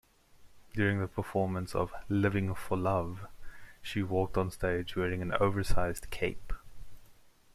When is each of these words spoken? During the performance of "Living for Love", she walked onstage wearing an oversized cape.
During 0.73 0.99
the 0.99 1.07
performance 1.07 1.75
of 1.75 1.93
"Living 2.09 2.55
for 2.55 2.75
Love", 2.75 3.27
she 3.83 4.01
walked 4.01 4.33
onstage 4.33 4.95
wearing 4.95 5.21
an 5.21 5.31
oversized 5.33 6.09
cape. 6.09 6.53